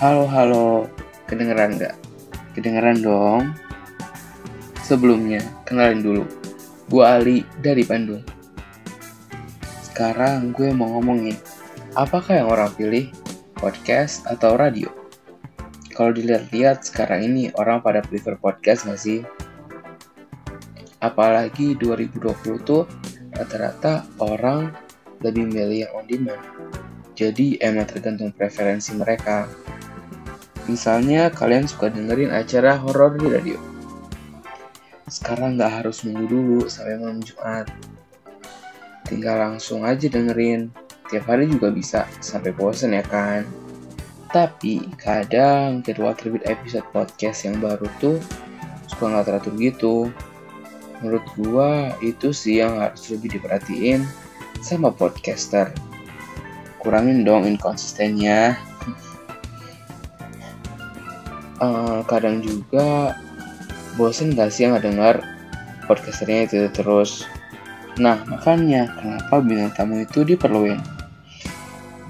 [0.00, 0.88] Halo, halo.
[1.28, 1.92] Kedengeran nggak?
[2.56, 3.52] Kedengeran dong.
[4.80, 6.24] Sebelumnya, kenalin dulu.
[6.88, 8.24] Gue Ali dari Bandung.
[9.84, 11.36] Sekarang gue mau ngomongin,
[11.92, 13.12] apakah yang orang pilih?
[13.60, 14.88] Podcast atau radio?
[15.92, 19.20] Kalau dilihat-lihat sekarang ini orang pada prefer podcast nggak sih?
[21.04, 22.88] Apalagi 2020 tuh
[23.36, 24.72] rata-rata orang
[25.20, 26.42] lebih milih yang on demand.
[27.12, 29.44] Jadi emang tergantung preferensi mereka.
[30.70, 33.58] Misalnya kalian suka dengerin acara horor di radio.
[35.10, 37.66] Sekarang nggak harus nunggu dulu sampai malam Jumat.
[39.04, 40.70] Tinggal langsung aja dengerin.
[41.10, 43.44] Tiap hari juga bisa, sampai bosen ya kan?
[44.32, 48.16] Tapi kadang kedua terbit episode podcast yang baru tuh
[48.88, 49.96] suka nggak teratur gitu.
[51.04, 54.08] Menurut gua itu sih yang harus lebih diperhatiin
[54.64, 55.68] sama podcaster.
[56.80, 58.56] Kurangin dong inkonsistennya.
[61.62, 63.14] Uh, kadang juga
[63.94, 65.14] bosen gak sih nggak dengar
[65.86, 67.22] podcasternya itu terus.
[68.02, 70.82] Nah makanya kenapa bintang tamu itu diperluin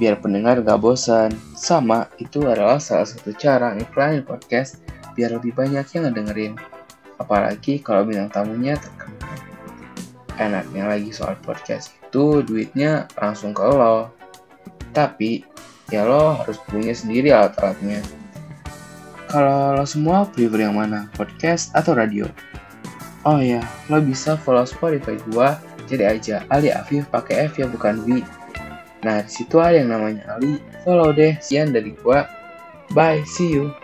[0.01, 1.31] biar pendengar gak bosan.
[1.55, 4.83] Sama, itu adalah salah satu cara iklanin podcast
[5.15, 6.55] biar lebih banyak yang ngedengerin.
[7.23, 9.31] Apalagi kalau bintang tamunya terkenal.
[10.43, 14.11] Enaknya lagi soal podcast itu duitnya langsung ke lo.
[14.91, 15.47] Tapi,
[15.93, 18.22] ya lo harus punya sendiri alat-alatnya.
[19.33, 21.09] Kalau lo semua prefer yang mana?
[21.17, 22.29] Podcast atau radio?
[23.25, 25.57] Oh ya, lo bisa follow Spotify gua,
[25.89, 28.21] jadi aja Ali Afif pakai F ya bukan V
[29.03, 30.63] Nah, di situ ada yang namanya Ali.
[30.87, 31.35] Follow deh.
[31.43, 32.23] Sekian dari gua.
[32.95, 33.75] Bye, see you.